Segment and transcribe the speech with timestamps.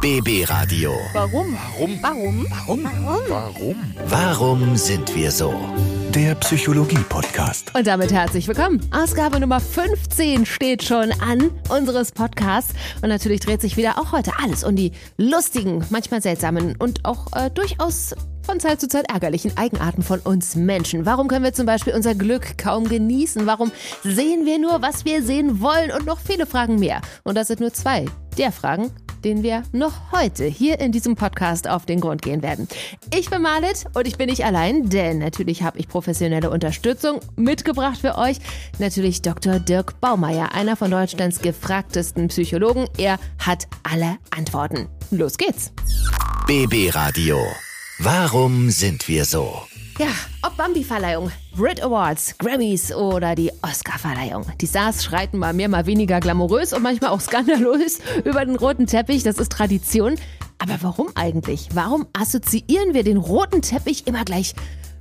[0.00, 0.94] BB Radio.
[1.12, 1.54] Warum?
[1.76, 1.98] Warum?
[2.00, 2.46] Warum?
[2.48, 2.84] Warum?
[3.28, 3.76] Warum?
[4.06, 5.54] Warum sind wir so?
[6.14, 7.74] Der Psychologie-Podcast.
[7.74, 8.80] Und damit herzlich willkommen.
[8.92, 12.72] Ausgabe Nummer 15 steht schon an unseres Podcasts.
[13.02, 17.26] Und natürlich dreht sich wieder auch heute alles um die lustigen, manchmal seltsamen und auch
[17.36, 21.04] äh, durchaus von Zeit zu Zeit ärgerlichen Eigenarten von uns Menschen.
[21.04, 23.44] Warum können wir zum Beispiel unser Glück kaum genießen?
[23.44, 23.70] Warum
[24.02, 25.90] sehen wir nur, was wir sehen wollen?
[25.90, 27.02] Und noch viele Fragen mehr.
[27.22, 28.06] Und das sind nur zwei
[28.38, 28.90] der Fragen,
[29.24, 32.68] denen wir noch heute hier in diesem Podcast auf den Grund gehen werden.
[33.14, 37.98] Ich bin Marlet und ich bin nicht allein, denn natürlich habe ich professionelle Unterstützung mitgebracht
[38.00, 38.38] für euch.
[38.78, 39.58] Natürlich Dr.
[39.58, 42.86] Dirk Baumeier, einer von Deutschlands gefragtesten Psychologen.
[42.96, 44.88] Er hat alle Antworten.
[45.10, 45.72] Los geht's.
[46.46, 47.38] BB Radio.
[47.98, 49.62] Warum sind wir so?
[50.00, 50.08] Ja,
[50.40, 54.46] ob Bambi-Verleihung, Brit Awards, Grammys oder die Oscar-Verleihung.
[54.58, 58.86] Die Stars schreiten mal mehr, mal weniger glamourös und manchmal auch skandalös über den roten
[58.86, 59.24] Teppich.
[59.24, 60.14] Das ist Tradition.
[60.56, 61.68] Aber warum eigentlich?
[61.74, 64.54] Warum assoziieren wir den roten Teppich immer gleich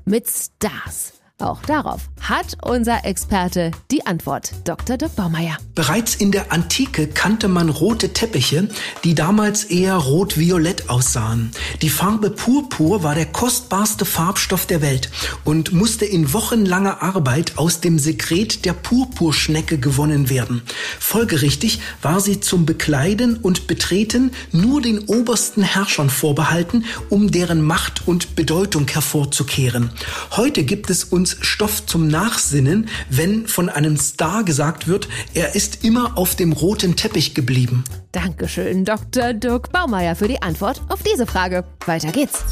[0.04, 1.19] mit Stars?
[1.42, 4.98] Auch darauf hat unser Experte die Antwort, Dr.
[4.98, 5.58] Dirk Baumeier.
[5.74, 8.68] Bereits in der Antike kannte man rote Teppiche,
[9.06, 11.52] die damals eher rot-violett aussahen.
[11.82, 15.10] Die Farbe Purpur war der kostbarste Farbstoff der Welt
[15.46, 20.62] und musste in wochenlanger Arbeit aus dem Sekret der Purpurschnecke gewonnen werden.
[21.00, 28.08] Folgerichtig war sie zum Bekleiden und Betreten nur den obersten Herrschern vorbehalten, um deren Macht
[28.10, 29.92] und Bedeutung hervorzukehren.
[30.32, 35.84] Heute gibt es uns Stoff zum Nachsinnen, wenn von einem Star gesagt wird, er ist
[35.84, 37.84] immer auf dem roten Teppich geblieben.
[38.12, 39.34] Dankeschön, Dr.
[39.34, 41.64] Dirk Baumeier, für die Antwort auf diese Frage.
[41.86, 42.44] Weiter geht's.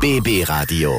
[0.00, 0.92] BB Radio.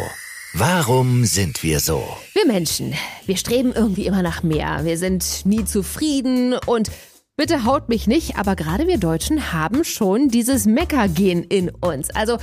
[0.54, 2.06] Warum sind wir so?
[2.34, 2.94] Wir Menschen,
[3.26, 4.82] wir streben irgendwie immer nach mehr.
[4.84, 6.92] Wir sind nie zufrieden und
[7.36, 12.12] bitte haut mich nicht, aber gerade wir Deutschen haben schon dieses Meckergen in uns.
[12.12, 12.38] Also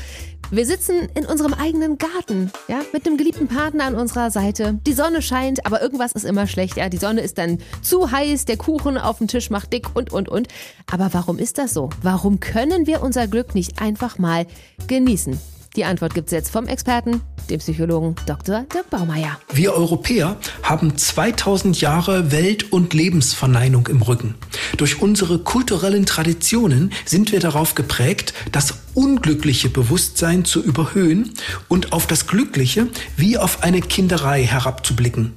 [0.51, 4.81] wir sitzen in unserem eigenen Garten, ja, mit einem geliebten Partner an unserer Seite.
[4.85, 6.89] Die Sonne scheint, aber irgendwas ist immer schlecht, ja.
[6.89, 10.29] Die Sonne ist dann zu heiß, der Kuchen auf dem Tisch macht dick und, und,
[10.29, 10.49] und.
[10.91, 11.91] Aber warum ist das so?
[12.03, 14.45] Warum können wir unser Glück nicht einfach mal
[14.89, 15.39] genießen?
[15.77, 18.65] Die Antwort gibt's jetzt vom Experten, dem Psychologen Dr.
[18.75, 19.39] Dirk Baumeier.
[19.53, 24.35] Wir Europäer haben 2000 Jahre Welt- und Lebensverneinung im Rücken.
[24.79, 31.33] Durch unsere kulturellen Traditionen sind wir darauf geprägt, das unglückliche Bewusstsein zu überhöhen
[31.69, 35.33] und auf das Glückliche wie auf eine Kinderei herabzublicken.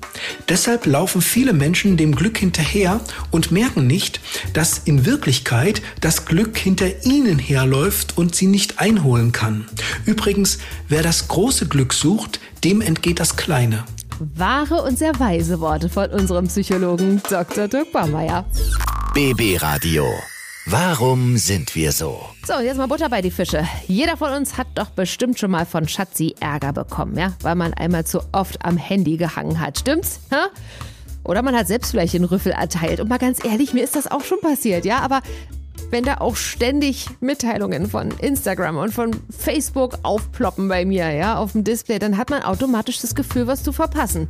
[0.50, 3.00] Deshalb laufen viele Menschen dem Glück hinterher
[3.32, 4.20] und merken nicht,
[4.52, 9.64] dass in Wirklichkeit das Glück hinter ihnen herläuft und sie nicht einholen kann.
[10.06, 10.58] Übrigens,
[10.90, 13.86] wer das große Glück sucht, dem entgeht das kleine.
[14.20, 17.70] Wahre und sehr weise Worte von unserem Psychologen Dr.
[17.70, 18.46] Dirk Baumeier.
[19.14, 20.06] BB Radio.
[20.66, 22.22] Warum sind wir so?
[22.48, 23.68] So, jetzt mal Butter bei die Fische.
[23.86, 27.34] Jeder von uns hat doch bestimmt schon mal von Schatzi Ärger bekommen, ja?
[27.42, 29.80] Weil man einmal zu oft am Handy gehangen hat.
[29.80, 30.22] Stimmt's?
[30.32, 30.48] Ha?
[31.26, 33.02] Oder man hat selbst vielleicht den Rüffel erteilt.
[33.02, 35.00] Und mal ganz ehrlich, mir ist das auch schon passiert, ja?
[35.00, 35.22] Aber
[35.90, 41.52] wenn da auch ständig Mitteilungen von Instagram und von Facebook aufploppen bei mir, ja, auf
[41.52, 44.30] dem Display, dann hat man automatisch das Gefühl, was zu verpassen.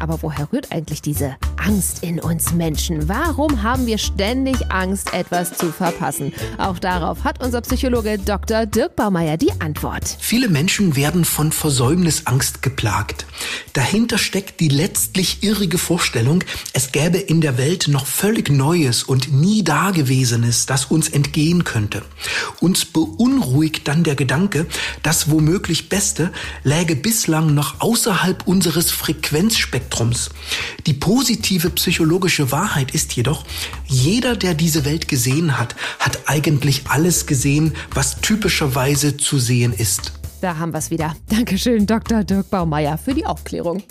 [0.00, 3.08] Aber woher rührt eigentlich diese Angst in uns Menschen?
[3.08, 6.32] Warum haben wir ständig Angst, etwas zu verpassen?
[6.56, 8.64] Auch darauf hat unser Psychologe Dr.
[8.64, 10.16] Dirk Baumeier die Antwort.
[10.18, 13.26] Viele Menschen werden von Versäumnisangst geplagt.
[13.74, 19.32] Dahinter steckt die letztlich irrige Vorstellung, es gäbe in der Welt noch völlig Neues und
[19.32, 22.02] nie Dagewesenes, das uns entgehen könnte.
[22.60, 24.66] Uns beunruhigt dann der Gedanke,
[25.02, 26.32] das womöglich Beste
[26.64, 29.89] läge bislang noch außerhalb unseres Frequenzspektrums.
[30.86, 33.44] Die positive psychologische Wahrheit ist jedoch,
[33.86, 40.12] jeder, der diese Welt gesehen hat, hat eigentlich alles gesehen, was typischerweise zu sehen ist.
[40.40, 41.14] Da haben wir's wieder.
[41.28, 42.24] Dankeschön, Dr.
[42.24, 43.82] Dirk Baumeier, für die Aufklärung.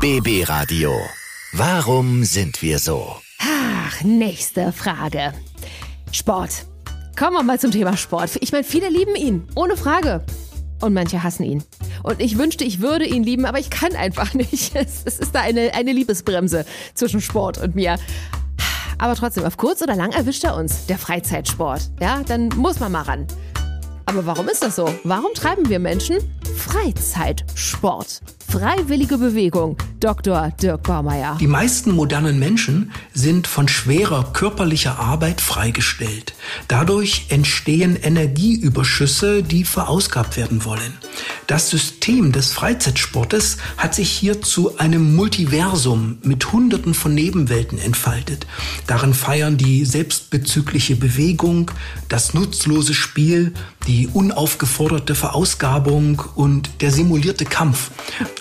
[0.00, 0.92] BB Radio.
[1.52, 3.16] Warum sind wir so?
[3.38, 5.32] Ach, nächste Frage.
[6.12, 6.66] Sport.
[7.18, 8.38] Kommen wir mal zum Thema Sport.
[8.40, 10.24] Ich meine, viele lieben ihn, ohne Frage.
[10.80, 11.62] Und manche hassen ihn.
[12.02, 14.74] Und ich wünschte, ich würde ihn lieben, aber ich kann einfach nicht.
[14.74, 16.64] Es, es ist da eine, eine Liebesbremse
[16.94, 17.96] zwischen Sport und mir.
[18.98, 21.90] Aber trotzdem, auf kurz oder lang erwischt er uns, der Freizeitsport.
[22.00, 23.26] Ja, dann muss man mal ran.
[24.04, 24.92] Aber warum ist das so?
[25.04, 26.18] Warum treiben wir Menschen
[26.56, 28.20] Freizeitsport?
[28.46, 29.78] Freiwillige Bewegung.
[30.00, 30.52] Dr.
[30.60, 31.38] Dirk Baumeier.
[31.40, 36.34] Die meisten modernen Menschen sind von schwerer körperlicher Arbeit freigestellt.
[36.68, 40.98] Dadurch entstehen Energieüberschüsse, die verausgabt werden wollen.
[41.52, 48.46] Das System des Freizeitsportes hat sich hier zu einem Multiversum mit Hunderten von Nebenwelten entfaltet.
[48.86, 51.70] Darin feiern die selbstbezügliche Bewegung,
[52.08, 53.52] das nutzlose Spiel,
[53.86, 57.90] die unaufgeforderte Verausgabung und der simulierte Kampf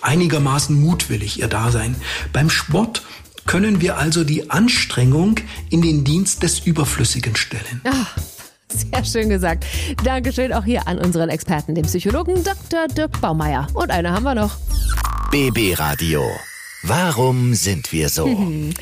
[0.01, 1.97] einigermaßen mutwillig ihr Dasein.
[2.31, 3.01] Beim Sport
[3.45, 5.35] können wir also die Anstrengung
[5.69, 7.81] in den Dienst des Überflüssigen stellen.
[7.83, 8.15] Ach,
[9.03, 9.65] sehr schön gesagt.
[10.03, 12.87] Dankeschön auch hier an unseren Experten, den Psychologen Dr.
[12.87, 13.67] Dirk Baumeier.
[13.73, 14.57] Und eine haben wir noch.
[15.31, 16.23] BB Radio.
[16.83, 18.25] Warum sind wir so?
[18.27, 18.73] In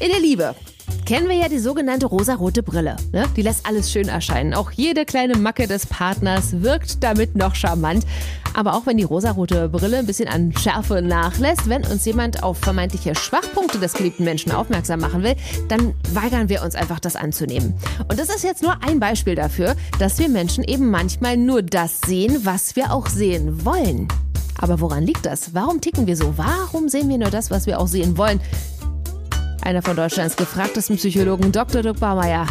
[0.00, 0.54] der Liebe
[1.04, 2.96] kennen wir ja die sogenannte rosarote Brille.
[3.12, 3.26] Ne?
[3.36, 4.54] Die lässt alles schön erscheinen.
[4.54, 8.06] Auch jede kleine Macke des Partners wirkt damit noch charmant.
[8.54, 12.58] Aber auch wenn die rosarote Brille ein bisschen an Schärfe nachlässt, wenn uns jemand auf
[12.58, 15.34] vermeintliche Schwachpunkte des geliebten Menschen aufmerksam machen will,
[15.68, 17.74] dann weigern wir uns einfach, das anzunehmen.
[18.08, 22.00] Und das ist jetzt nur ein Beispiel dafür, dass wir Menschen eben manchmal nur das
[22.06, 24.08] sehen, was wir auch sehen wollen.
[24.58, 25.52] Aber woran liegt das?
[25.52, 26.34] Warum ticken wir so?
[26.36, 28.40] Warum sehen wir nur das, was wir auch sehen wollen?
[29.64, 31.80] Einer von Deutschlands gefragtesten Psychologen, Dr.
[31.80, 32.46] Dirk Baumeier,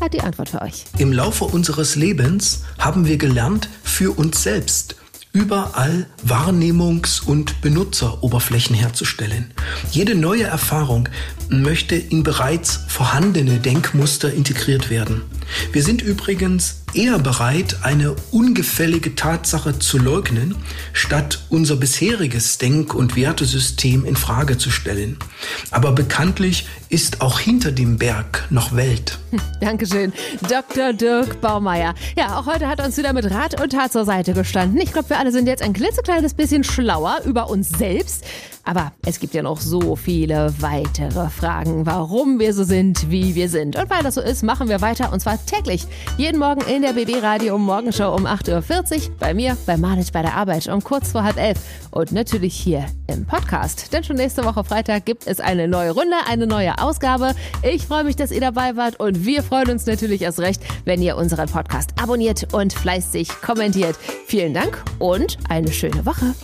[0.00, 0.84] hat die Antwort für euch.
[0.96, 4.96] Im Laufe unseres Lebens haben wir gelernt, für uns selbst
[5.34, 9.52] überall Wahrnehmungs- und Benutzeroberflächen herzustellen.
[9.90, 11.08] Jede neue Erfahrung
[11.48, 15.22] möchte in bereits vorhandene Denkmuster integriert werden.
[15.72, 20.56] Wir sind übrigens eher bereit, eine ungefällige Tatsache zu leugnen,
[20.92, 25.16] statt unser bisheriges Denk- und Wertesystem in Frage zu stellen.
[25.70, 29.18] Aber bekanntlich ist auch hinter dem Berg noch Welt.
[29.60, 30.12] Dankeschön,
[30.48, 30.92] Dr.
[30.92, 31.94] Dirk Baumeier.
[32.16, 34.78] Ja, auch heute hat uns wieder mit Rat und Tat zur Seite gestanden.
[34.80, 38.24] Ich glaube, wir alle sind jetzt ein klitzekleines bisschen schlauer über uns selbst.
[38.64, 43.48] Aber es gibt ja noch so viele weitere Fragen, warum wir so sind, wie wir
[43.48, 43.74] sind.
[43.74, 45.86] Und weil das so ist, machen wir weiter und zwar täglich.
[46.16, 49.16] Jeden Morgen in der BB Radio Morgenshow um 8.40 Uhr.
[49.18, 51.58] Bei mir, bei Marlic bei der Arbeit um kurz vor halb elf.
[51.90, 53.92] Und natürlich hier im Podcast.
[53.92, 57.34] Denn schon nächste Woche Freitag gibt es eine neue Runde, eine neue Ausgabe.
[57.62, 61.02] Ich freue mich, dass ihr dabei wart und wir freuen uns natürlich erst recht, wenn
[61.02, 63.96] ihr unseren Podcast abonniert und fleißig kommentiert.
[64.26, 66.34] Vielen Dank und eine schöne Woche.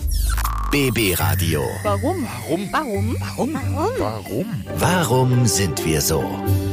[0.71, 1.63] BB Radio.
[1.83, 2.27] Warum?
[2.47, 2.69] Warum?
[2.71, 3.55] Warum?
[3.55, 3.55] Warum?
[3.99, 4.47] Warum?
[4.77, 6.23] Warum sind wir so?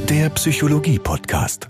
[0.10, 1.70] Der Psychologie-Podcast.